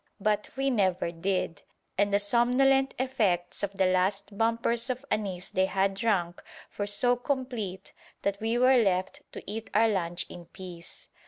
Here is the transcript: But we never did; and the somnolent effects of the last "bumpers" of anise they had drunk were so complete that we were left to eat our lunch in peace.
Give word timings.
But 0.19 0.49
we 0.55 0.71
never 0.71 1.11
did; 1.11 1.61
and 1.95 2.11
the 2.11 2.17
somnolent 2.17 2.95
effects 2.97 3.61
of 3.61 3.73
the 3.77 3.85
last 3.85 4.35
"bumpers" 4.35 4.89
of 4.89 5.05
anise 5.11 5.51
they 5.51 5.67
had 5.67 5.93
drunk 5.93 6.41
were 6.75 6.87
so 6.87 7.15
complete 7.15 7.93
that 8.23 8.41
we 8.41 8.57
were 8.57 8.77
left 8.77 9.21
to 9.33 9.43
eat 9.45 9.69
our 9.75 9.89
lunch 9.89 10.25
in 10.27 10.45
peace. 10.47 11.07